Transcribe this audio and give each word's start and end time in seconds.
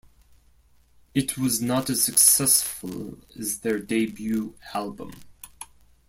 It 1.13 1.37
was 1.37 1.61
not 1.61 1.87
as 1.91 2.03
successful 2.03 3.19
as 3.37 3.59
their 3.59 3.77
debut 3.77 4.55
album. 4.73 5.11